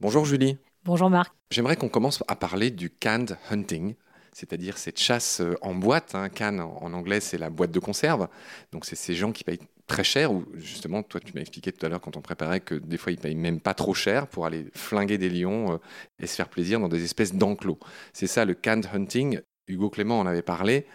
[0.00, 0.56] Bonjour Julie.
[0.84, 1.34] Bonjour Marc.
[1.50, 3.96] J'aimerais qu'on commence à parler du canned hunting,
[4.32, 6.14] c'est-à-dire cette chasse euh, en boîte.
[6.14, 6.28] Hein.
[6.28, 8.28] Can en anglais, c'est la boîte de conserve.
[8.70, 9.58] Donc c'est ces gens qui payent
[9.88, 12.74] très cher, ou justement, toi tu m'as expliqué tout à l'heure quand on préparait que
[12.74, 15.78] des fois ils payent même pas trop cher pour aller flinguer des lions euh,
[16.20, 17.78] et se faire plaisir dans des espèces d'enclos.
[18.12, 19.40] C'est ça le canned hunting.
[19.68, 20.86] Hugo Clément en avait parlé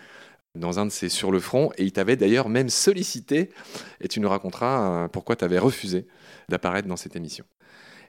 [0.56, 3.52] dans un de ses sur le front et il t'avait d'ailleurs même sollicité
[4.02, 6.08] et tu nous raconteras euh, pourquoi tu avais refusé
[6.50, 7.46] d'apparaître dans cette émission.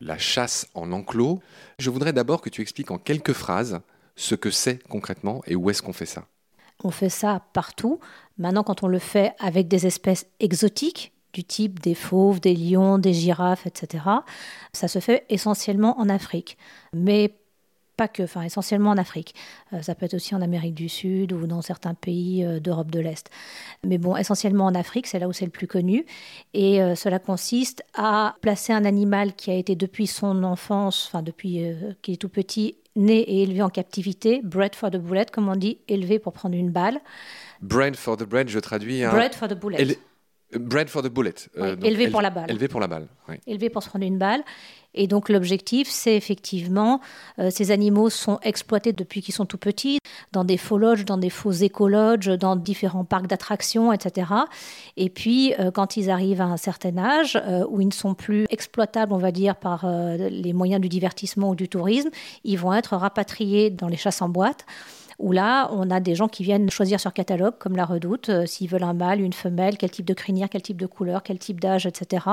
[0.00, 1.40] La chasse en enclos,
[1.78, 3.80] je voudrais d'abord que tu expliques en quelques phrases
[4.16, 6.26] ce que c'est concrètement et où est-ce qu'on fait ça.
[6.84, 8.00] On fait ça partout.
[8.38, 12.98] Maintenant, quand on le fait avec des espèces exotiques, du type des fauves, des lions,
[12.98, 14.04] des girafes, etc.,
[14.72, 16.58] ça se fait essentiellement en Afrique.
[16.92, 17.34] Mais
[18.02, 19.32] pas que, enfin essentiellement en Afrique.
[19.72, 22.90] Euh, ça peut être aussi en Amérique du Sud ou dans certains pays euh, d'Europe
[22.90, 23.30] de l'Est.
[23.86, 26.04] Mais bon, essentiellement en Afrique, c'est là où c'est le plus connu.
[26.52, 31.22] Et euh, cela consiste à placer un animal qui a été depuis son enfance, enfin
[31.22, 31.62] depuis
[32.02, 35.56] qu'il est tout petit, né et élevé en captivité, bred for the bullet, comme on
[35.56, 36.98] dit, élevé pour prendre une balle.
[37.60, 39.04] Bred for the bread, je traduis.
[39.04, 39.12] Hein.
[39.12, 39.96] Bred for the bullet.
[40.58, 41.34] Bred for the bullet.
[41.82, 42.50] élevé pour la balle.
[42.50, 43.08] Élevé pour la balle.
[43.46, 44.42] Élevé pour se prendre une balle.
[44.94, 47.00] Et donc l'objectif, c'est effectivement,
[47.38, 49.98] euh, ces animaux sont exploités depuis qu'ils sont tout petits,
[50.32, 54.30] dans des faux lodges, dans des faux écologes, dans différents parcs d'attractions, etc.
[54.96, 58.14] Et puis, euh, quand ils arrivent à un certain âge, euh, où ils ne sont
[58.14, 59.86] plus exploitables, on va dire, par
[60.18, 62.10] les moyens du divertissement ou du tourisme,
[62.44, 64.66] ils vont être rapatriés dans les chasses en boîte
[65.22, 68.44] où là, on a des gens qui viennent choisir sur catalogue, comme la redoute, euh,
[68.44, 71.38] s'ils veulent un mâle, une femelle, quel type de crinière, quel type de couleur, quel
[71.38, 72.26] type d'âge, etc.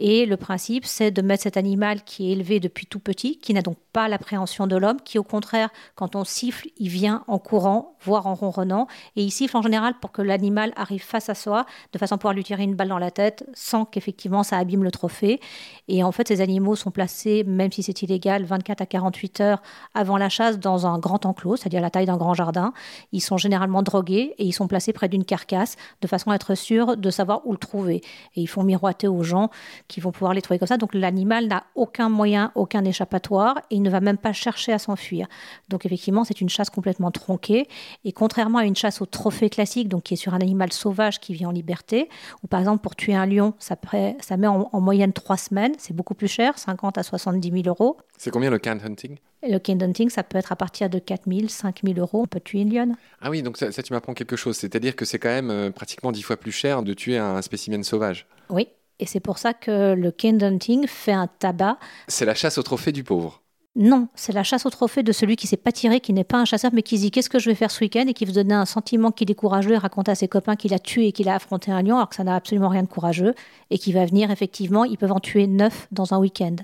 [0.00, 3.54] Et le principe, c'est de mettre cet animal qui est élevé depuis tout petit, qui
[3.54, 7.38] n'a donc pas l'appréhension de l'homme, qui au contraire, quand on siffle, il vient en
[7.38, 11.36] courant, voire en ronronnant, et il siffle en général pour que l'animal arrive face à
[11.36, 14.58] soi, de façon à pouvoir lui tirer une balle dans la tête, sans qu'effectivement ça
[14.58, 15.40] abîme le trophée.
[15.86, 19.62] Et en fait, ces animaux sont placés, même si c'est illégal, 24 à 48 heures
[19.94, 22.72] avant la chasse, dans un grand enclos, c'est-à-dire la taille d'un grand jardin.
[23.12, 26.54] Ils sont généralement drogués et ils sont placés près d'une carcasse de façon à être
[26.54, 28.02] sûr de savoir où le trouver.
[28.34, 29.50] Et ils font miroiter aux gens
[29.86, 30.76] qui vont pouvoir les trouver comme ça.
[30.76, 34.78] Donc l'animal n'a aucun moyen, aucun échappatoire et il ne va même pas chercher à
[34.78, 35.28] s'enfuir.
[35.68, 37.68] Donc effectivement, c'est une chasse complètement tronquée.
[38.04, 41.20] Et contrairement à une chasse au trophée classique, donc qui est sur un animal sauvage
[41.20, 42.08] qui vit en liberté,
[42.42, 43.76] ou par exemple pour tuer un lion, ça,
[44.20, 47.62] ça met en, en moyenne trois semaines, c'est beaucoup plus cher, 50 à 70 000
[47.66, 47.96] euros.
[48.16, 49.18] C'est combien le can hunting?
[49.42, 52.22] Le cane hunting, ça peut être à partir de 4 000, 5 000 euros.
[52.22, 52.96] On peut tuer une lionne.
[53.20, 54.56] Ah oui, donc ça, tu m'apprends quelque chose.
[54.56, 57.82] C'est-à-dire que c'est quand même euh, pratiquement 10 fois plus cher de tuer un spécimen
[57.84, 58.26] sauvage.
[58.50, 61.78] Oui, et c'est pour ça que le cane hunting fait un tabac.
[62.08, 63.42] C'est la chasse au trophée du pauvre.
[63.76, 66.38] Non, c'est la chasse au trophée de celui qui s'est pas tiré, qui n'est pas
[66.38, 68.06] un chasseur, mais qui se dit qu'est-ce que je vais faire ce week-end?
[68.08, 70.74] Et qui veut donner un sentiment qu'il est courageux et raconter à ses copains qu'il
[70.74, 72.88] a tué et qu'il a affronté un lion, alors que ça n'a absolument rien de
[72.88, 73.34] courageux
[73.70, 76.56] et qui va venir effectivement, ils peuvent en tuer neuf dans un week-end.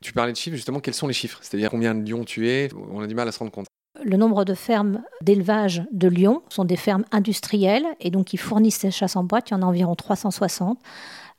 [0.00, 1.38] Tu parlais de chiffres, justement, quels sont les chiffres?
[1.42, 3.66] C'est-à-dire combien de lions tués On a du mal à se rendre compte.
[4.02, 8.78] Le nombre de fermes d'élevage de lions sont des fermes industrielles et donc qui fournissent
[8.78, 9.50] ces chasses en boîte.
[9.50, 10.78] Il y en a environ 360.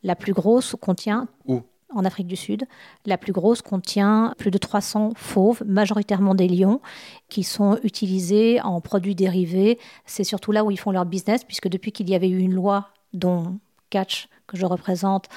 [0.03, 1.27] La plus grosse contient.
[1.47, 1.61] Où?
[1.93, 2.65] en Afrique du Sud.
[3.05, 6.81] La plus grosse contient plus de 300 fauves, majoritairement des lions,
[7.29, 9.79] qui sont utilisés en produits dérivés.
[10.05, 12.53] C'est surtout là où ils font leur business, puisque depuis qu'il y avait eu une
[12.53, 13.59] loi dont
[13.89, 15.27] Catch, que je représente.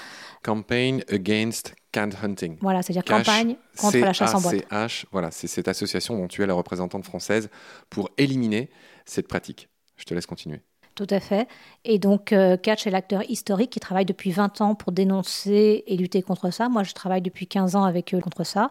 [0.42, 2.58] Campaign Against Canned Hunting.
[2.60, 4.68] Voilà, c'est-à-dire campagne contre la chasse en boîte.
[4.70, 7.48] H, voilà, c'est cette association dont tu es la représentante française
[7.88, 8.68] pour éliminer
[9.06, 9.68] cette pratique.
[9.96, 10.60] Je te laisse continuer.
[10.94, 11.48] Tout à fait.
[11.84, 15.96] Et donc, euh, Catch est l'acteur historique qui travaille depuis 20 ans pour dénoncer et
[15.96, 16.68] lutter contre ça.
[16.68, 18.70] Moi, je travaille depuis 15 ans avec eux contre ça.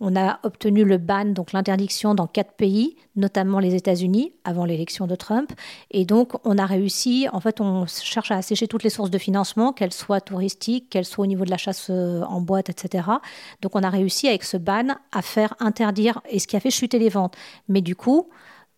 [0.00, 5.06] On a obtenu le ban, donc l'interdiction dans quatre pays, notamment les États-Unis, avant l'élection
[5.06, 5.52] de Trump.
[5.92, 9.18] Et donc, on a réussi, en fait, on cherche à assécher toutes les sources de
[9.18, 13.06] financement, qu'elles soient touristiques, qu'elles soient au niveau de la chasse euh, en boîte, etc.
[13.60, 16.70] Donc, on a réussi avec ce ban à faire interdire, et ce qui a fait
[16.70, 17.36] chuter les ventes.
[17.68, 18.30] Mais du coup,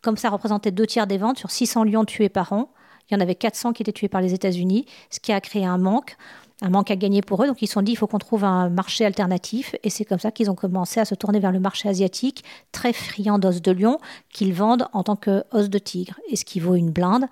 [0.04, 2.70] comme ça représentait deux tiers des ventes sur 600 lions tués par an,
[3.10, 5.64] il y en avait 400 qui étaient tués par les États-Unis, ce qui a créé
[5.64, 6.16] un manque
[6.62, 7.46] un manque à gagner pour eux.
[7.46, 9.74] Donc ils se sont dit, il faut qu'on trouve un marché alternatif.
[9.82, 12.92] Et c'est comme ça qu'ils ont commencé à se tourner vers le marché asiatique, très
[12.92, 13.98] friand d'os de lion,
[14.30, 17.26] qu'ils vendent en tant que os de tigre, et ce qui vaut une blinde.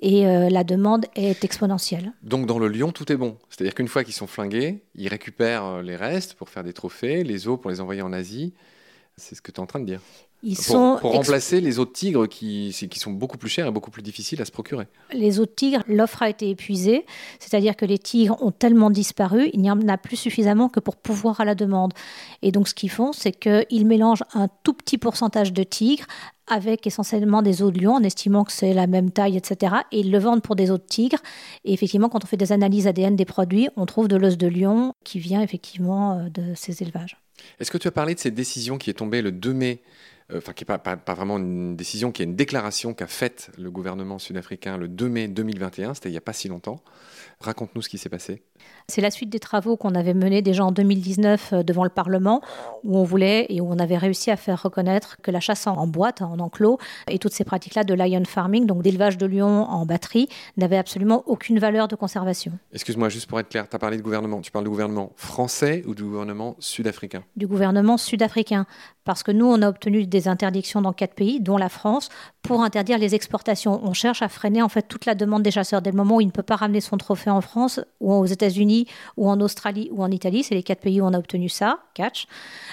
[0.00, 2.12] Et euh, la demande est exponentielle.
[2.22, 3.38] Donc dans le lion, tout est bon.
[3.48, 7.24] C'est-à-dire qu'une fois qu'ils sont flingués, ils récupèrent euh, les restes pour faire des trophées,
[7.24, 8.52] les os pour les envoyer en Asie.
[9.16, 10.02] C'est ce que tu es en train de dire
[10.48, 13.72] Ils pour, sont pour remplacer les autres tigres qui, qui sont beaucoup plus chers et
[13.72, 14.86] beaucoup plus difficiles à se procurer.
[15.12, 17.04] Les autres tigres, l'offre a été épuisée,
[17.40, 20.94] c'est-à-dire que les tigres ont tellement disparu, il n'y en a plus suffisamment que pour
[20.94, 21.94] pouvoir à la demande.
[22.42, 26.06] Et donc ce qu'ils font, c'est qu'ils mélangent un tout petit pourcentage de tigres
[26.46, 29.74] avec essentiellement des os de lion, en estimant que c'est la même taille, etc.
[29.90, 31.18] Et ils le vendent pour des os de tigre.
[31.64, 34.46] Et effectivement, quand on fait des analyses ADN des produits, on trouve de l'os de
[34.46, 37.16] lion qui vient effectivement euh, de ces élevages.
[37.58, 39.82] Est-ce que tu as parlé de cette décision qui est tombée le 2 mai
[40.34, 43.70] enfin qui n'est pas, pas, vraiment une décision, qui est une déclaration qu'a faite le
[43.70, 46.82] gouvernement sud-africain le 2 mai 2021, c'était il n'y a pas si longtemps.
[47.40, 48.42] Raconte-nous ce qui s'est passé.
[48.88, 52.40] C'est la suite des travaux qu'on avait menés déjà en 2019 euh, devant le Parlement,
[52.84, 55.86] où on voulait et où on avait réussi à faire reconnaître que la chasse en
[55.86, 56.78] boîte, en enclos,
[57.10, 61.22] et toutes ces pratiques-là de lion farming, donc d'élevage de lions en batterie, n'avaient absolument
[61.26, 62.52] aucune valeur de conservation.
[62.72, 64.40] Excuse-moi, juste pour être clair, tu as parlé de gouvernement.
[64.40, 67.24] Tu parles du gouvernement français ou du gouvernement sud-africain?
[67.36, 68.66] Du gouvernement sud-africain.
[69.04, 72.08] Parce que nous, on a obtenu des interdictions dans quatre pays, dont la France,
[72.46, 73.80] pour interdire les exportations.
[73.82, 75.82] On cherche à freiner en fait toute la demande des chasseurs.
[75.82, 78.26] Dès le moment où il ne peut pas ramener son trophée en France ou aux
[78.26, 81.48] États-Unis ou en Australie ou en Italie, c'est les quatre pays où on a obtenu
[81.48, 82.26] ça, catch.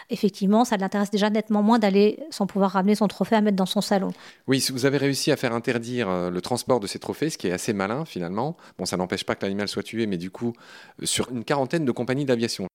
[0.10, 3.66] Effectivement, ça l'intéresse déjà nettement moins d'aller sans pouvoir ramener son trophée à mettre dans
[3.66, 4.10] son salon.
[4.48, 7.48] Oui, vous avez réussi à faire interdire euh, le transport de ces trophées, ce qui
[7.48, 8.56] est assez malin finalement.
[8.78, 10.54] Bon, ça n'empêche pas que l'animal soit tué, mais du coup,
[11.02, 12.68] euh, sur une quarantaine de compagnies d'aviation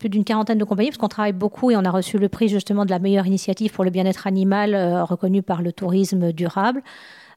[0.00, 2.48] plus d'une quarantaine de compagnies, parce qu'on travaille beaucoup et on a reçu le prix
[2.48, 6.82] justement de la meilleure initiative pour le bien-être animal euh, reconnue par le tourisme durable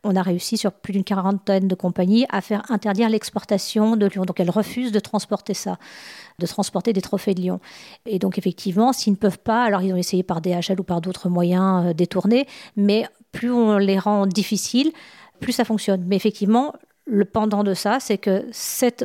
[0.03, 4.25] on a réussi sur plus d'une quarantaine de compagnies à faire interdire l'exportation de lions.
[4.25, 5.77] Donc elles refusent de transporter ça,
[6.39, 7.59] de transporter des trophées de lions.
[8.05, 11.01] Et donc effectivement, s'ils ne peuvent pas, alors ils ont essayé par DHL ou par
[11.01, 14.91] d'autres moyens euh, détournés, mais plus on les rend difficiles,
[15.39, 16.03] plus ça fonctionne.
[16.05, 16.73] Mais effectivement,
[17.05, 18.45] le pendant de ça, c'est que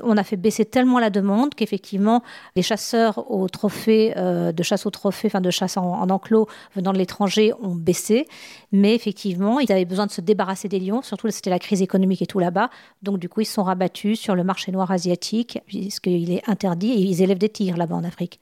[0.04, 2.22] on a fait baisser tellement la demande qu'effectivement,
[2.54, 6.46] les chasseurs au trophée, euh, de chasse au trophée, enfin de chasse en, enclos
[6.76, 8.26] venant de l'étranger ont baissé.
[8.70, 12.22] Mais effectivement, ils avaient besoin de se débarrasser des lions, surtout c'était la crise économique
[12.22, 12.70] et tout là-bas.
[13.02, 16.92] Donc du coup, ils se sont rabattus sur le marché noir asiatique, puisqu'il est interdit
[16.92, 18.38] et ils élèvent des tigres là-bas en Afrique.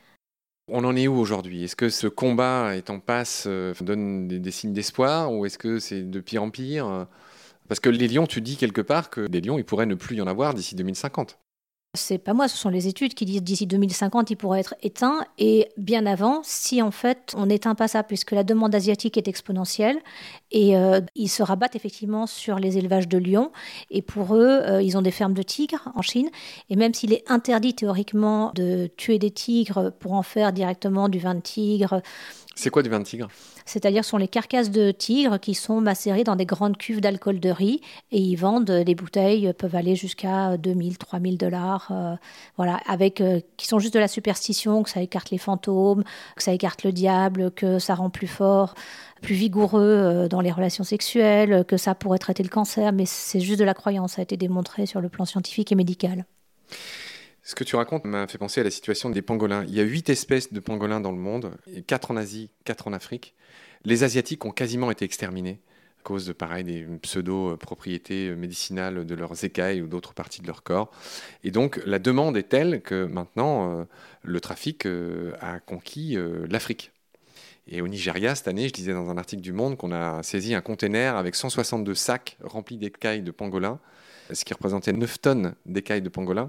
[0.69, 1.65] On en est où aujourd'hui?
[1.65, 5.79] Est-ce que ce combat est en passe euh, donne des signes d'espoir ou est-ce que
[5.79, 7.07] c'est de pire en pire?
[7.69, 10.17] Parce que les lions, tu dis quelque part que des lions, il pourrait ne plus
[10.17, 11.39] y en avoir d'ici 2050.
[11.97, 15.25] C'est pas moi, ce sont les études qui disent d'ici 2050, il pourrait être éteint.
[15.39, 19.29] Et bien avant, si en fait on n'éteint pas ça, puisque la demande asiatique est
[19.29, 19.99] exponentielle,
[20.51, 23.51] et euh, ils se rabattent effectivement sur les élevages de lions.
[23.91, 26.29] Et pour eux, euh, ils ont des fermes de tigres en Chine.
[26.71, 31.19] Et même s'il est interdit théoriquement de tuer des tigres pour en faire directement du
[31.19, 32.03] vin de tigre.
[32.59, 33.29] C'est quoi du vin de tigre?
[33.67, 37.39] C'est-à-dire ce sont les carcasses de tigres qui sont macérées dans des grandes cuves d'alcool
[37.39, 42.15] de riz et ils vendent des bouteilles, peuvent aller jusqu'à 2000, 3000 dollars, euh,
[42.57, 46.03] voilà, avec, euh, qui sont juste de la superstition, que ça écarte les fantômes,
[46.35, 48.75] que ça écarte le diable, que ça rend plus fort,
[49.21, 53.41] plus vigoureux euh, dans les relations sexuelles, que ça pourrait traiter le cancer, mais c'est
[53.41, 56.25] juste de la croyance, ça a été démontré sur le plan scientifique et médical.
[57.47, 59.65] Ce que tu racontes m'a fait penser à la situation des pangolins.
[59.69, 61.53] Il y a huit espèces de pangolins dans le monde,
[61.87, 63.37] quatre en Asie, quatre en Afrique.
[63.85, 65.61] Les Asiatiques ont quasiment été exterminés
[66.01, 70.65] à cause de pareil des pseudo-propriétés médicinales de leurs écailles ou d'autres parties de leur
[70.65, 70.91] corps.
[71.45, 73.85] Et donc la demande est telle que maintenant euh,
[74.25, 76.91] le trafic euh, a conquis euh, l'Afrique.
[77.69, 80.53] Et au Nigeria, cette année, je disais dans un article du Monde qu'on a saisi
[80.53, 83.79] un conteneur avec 162 sacs remplis d'écailles de pangolins,
[84.33, 86.49] ce qui représentait 9 tonnes d'écailles de pangolins.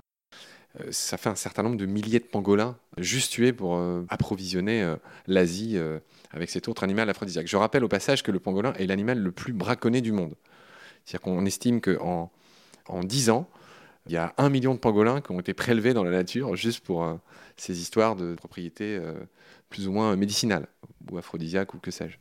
[0.79, 4.83] Euh, ça fait un certain nombre de milliers de pangolins juste tués pour euh, approvisionner
[4.83, 4.95] euh,
[5.27, 5.77] l'Asie
[6.31, 7.47] avec cet autre animal aphrodisiaque.
[7.47, 10.35] Je rappelle au passage que le pangolin est l'animal le plus braconné du monde.
[11.05, 12.31] C'est-à-dire qu'on estime qu'en
[12.87, 13.49] en 10 ans,
[14.07, 16.81] il y a un million de pangolins qui ont été prélevés dans la nature juste
[16.81, 17.19] pour
[17.57, 19.01] ces histoires de propriétés
[19.69, 20.67] plus ou moins médicinales
[21.11, 22.17] ou aphrodisiaques ou que sais-je.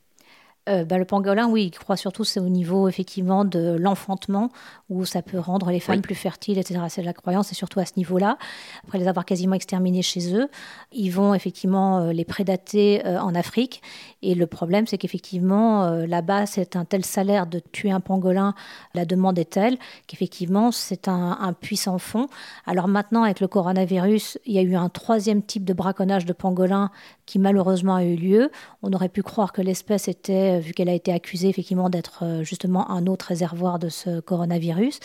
[0.69, 4.51] Euh, bah, le pangolin, oui, il croit surtout c'est au niveau effectivement de l'enfantement
[4.91, 6.81] où ça peut rendre les femmes plus fertiles, etc.
[6.89, 8.37] C'est la croyance, et surtout à ce niveau-là.
[8.85, 10.49] Après les avoir quasiment exterminés chez eux,
[10.93, 13.81] ils vont effectivement euh, les prédater euh, en Afrique.
[14.23, 18.55] Et le problème, c'est qu'effectivement là-bas, c'est un tel salaire de tuer un pangolin,
[18.95, 22.27] la demande est telle qu'effectivement c'est un, un, puissant fond.
[22.67, 26.33] Alors maintenant, avec le coronavirus, il y a eu un troisième type de braconnage de
[26.33, 26.91] pangolins
[27.27, 28.51] qui malheureusement a eu lieu.
[28.83, 32.43] On aurait pu croire que l'espèce était vu qu'elle a été accusée effectivement d'être euh,
[32.45, 35.01] justement un autre réservoir de ce coronavirus.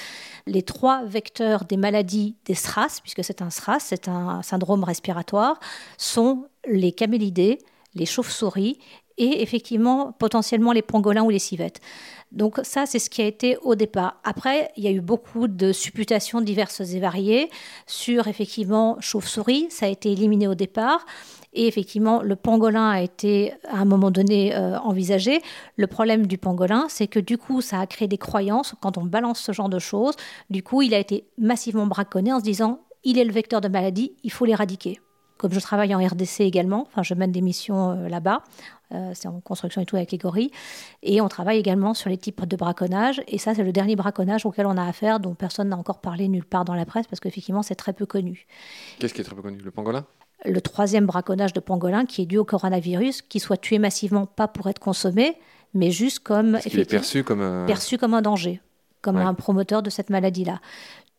[0.48, 5.60] Les trois vecteurs des maladies des SRAS, puisque c'est un SRAS, c'est un syndrome respiratoire,
[5.98, 7.60] sont les camélidés,
[7.96, 8.80] les chauves-souris
[9.22, 11.80] et effectivement potentiellement les pangolins ou les civettes.
[12.32, 14.20] Donc ça, c'est ce qui a été au départ.
[14.24, 17.50] Après, il y a eu beaucoup de supputations diverses et variées
[17.86, 19.68] sur effectivement chauve-souris.
[19.70, 21.06] Ça a été éliminé au départ.
[21.54, 25.42] Et effectivement, le pangolin a été à un moment donné euh, envisagé.
[25.76, 28.74] Le problème du pangolin, c'est que du coup, ça a créé des croyances.
[28.82, 30.16] Quand on balance ce genre de choses,
[30.50, 33.68] du coup, il a été massivement braconné en se disant, il est le vecteur de
[33.68, 35.00] maladie, il faut l'éradiquer
[35.42, 38.44] comme je travaille en RDC également, enfin je mène des missions euh, là-bas,
[38.94, 40.52] euh, c'est en construction et tout avec les gorilles,
[41.02, 44.46] et on travaille également sur les types de braconnage, et ça c'est le dernier braconnage
[44.46, 47.20] auquel on a affaire, dont personne n'a encore parlé nulle part dans la presse, parce
[47.20, 48.46] qu'effectivement c'est très peu connu.
[49.00, 49.58] Qu'est-ce qui est très peu connu?
[49.58, 50.06] Le pangolin?
[50.46, 54.48] Le troisième braconnage de pangolin qui est dû au coronavirus, qui soit tué massivement, pas
[54.48, 55.38] pour être consommé,
[55.74, 57.66] mais juste comme, est perçu comme un...
[57.66, 58.62] perçu comme un danger,
[59.02, 60.60] comme un promoteur de cette maladie-là.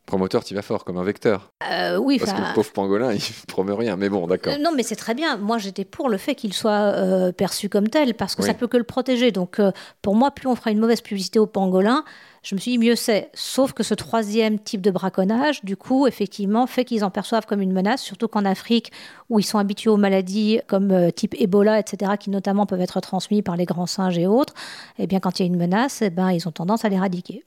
[0.06, 1.52] Promoteur, tu vas fort, comme un vecteur.
[1.70, 3.96] Euh, oui, Parce que le pauvre pangolin, il promeut rien.
[3.96, 4.52] Mais bon, d'accord.
[4.52, 5.36] Euh, non, mais c'est très bien.
[5.36, 8.66] Moi, j'étais pour le fait qu'il soit euh, perçu comme tel, parce que ça peut
[8.66, 9.30] que le protéger.
[9.30, 9.60] Donc,
[10.02, 12.04] pour moi, plus on fera une mauvaise publicité au pangolin,
[12.42, 13.30] je me suis dit mieux c'est.
[13.34, 17.60] Sauf que ce troisième type de braconnage, du coup, effectivement, fait qu'ils en perçoivent comme
[17.60, 18.90] une menace, surtout qu'en Afrique,
[19.30, 23.42] où ils sont habitués aux maladies comme type Ebola, etc., qui notamment peuvent être transmises
[23.42, 24.54] par les grands singes et autres,
[24.98, 27.44] eh bien, quand il y a une menace, eh ben, ils ont tendance à l'éradiquer.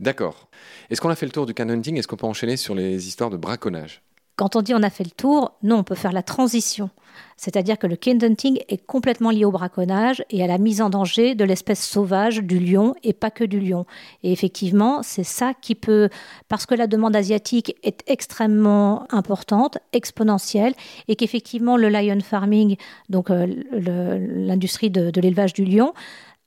[0.00, 0.48] D'accord.
[0.88, 1.98] Est-ce qu'on a fait le tour du can hunting?
[1.98, 4.02] Est-ce qu'on peut enchaîner sur les histoires de braconnage?
[4.36, 6.88] Quand on dit on a fait le tour, non, on peut faire la transition.
[7.36, 11.34] C'est-à-dire que le hunting est complètement lié au braconnage et à la mise en danger
[11.34, 13.84] de l'espèce sauvage du lion et pas que du lion.
[14.22, 16.08] Et effectivement, c'est ça qui peut,
[16.48, 20.74] parce que la demande asiatique est extrêmement importante, exponentielle,
[21.08, 22.76] et qu'effectivement le lion farming,
[23.10, 25.92] donc euh, l'industrie de l'élevage du lion,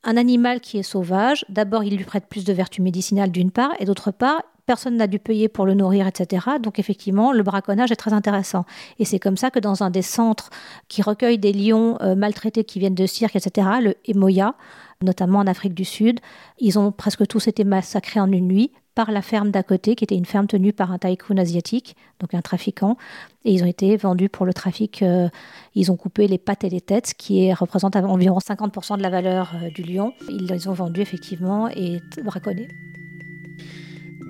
[0.03, 3.72] un animal qui est sauvage, d'abord, il lui prête plus de vertus médicinales d'une part,
[3.79, 6.45] et d'autre part, personne n'a dû payer pour le nourrir, etc.
[6.62, 8.65] Donc effectivement, le braconnage est très intéressant.
[9.00, 10.50] Et c'est comme ça que dans un des centres
[10.88, 14.55] qui recueillent des lions euh, maltraités qui viennent de cirque, etc., le Emoya,
[15.01, 16.19] notamment en Afrique du Sud,
[16.60, 20.03] ils ont presque tous été massacrés en une nuit par la ferme d'à côté, qui
[20.03, 22.97] était une ferme tenue par un tycoon asiatique, donc un trafiquant.
[23.45, 25.01] Et ils ont été vendus pour le trafic.
[25.01, 25.29] Euh,
[25.75, 29.53] ils ont coupé les pattes et les têtes, qui représente environ 50% de la valeur
[29.55, 30.13] euh, du lion.
[30.29, 32.67] Ils les ont vendus effectivement et braconnés.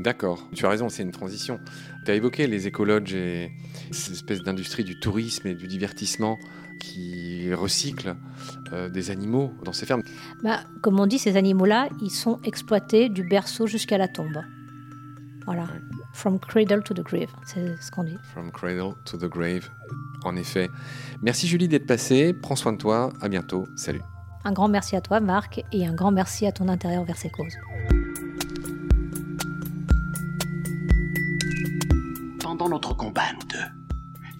[0.03, 1.59] D'accord, tu as raison, c'est une transition.
[2.05, 3.51] Tu as évoqué les écologes et
[3.93, 6.37] cette espèce d'industrie du tourisme et du divertissement
[6.79, 8.15] qui recycle
[8.71, 10.03] euh, des animaux dans ces fermes.
[10.43, 14.41] Bah, comme on dit, ces animaux-là, ils sont exploités du berceau jusqu'à la tombe.
[15.45, 15.67] Voilà.
[16.13, 18.17] From cradle to the grave, c'est ce qu'on dit.
[18.33, 19.69] From cradle to the grave,
[20.23, 20.69] en effet.
[21.21, 22.33] Merci Julie d'être passée.
[22.33, 23.11] Prends soin de toi.
[23.21, 23.67] À bientôt.
[23.75, 24.01] Salut.
[24.45, 27.29] Un grand merci à toi, Marc, et un grand merci à ton intérieur vers ces
[27.29, 27.55] causes.
[32.41, 33.82] Pendant notre combat, nous deux,